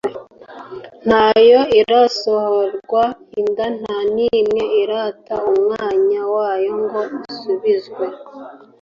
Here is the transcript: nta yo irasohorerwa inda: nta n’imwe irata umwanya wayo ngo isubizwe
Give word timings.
nta 1.07 1.27
yo 1.49 1.61
irasohorerwa 1.79 3.03
inda: 3.39 3.65
nta 3.79 3.97
n’imwe 4.13 4.63
irata 4.81 5.35
umwanya 5.51 6.21
wayo 6.33 6.71
ngo 6.83 7.01
isubizwe 7.29 8.05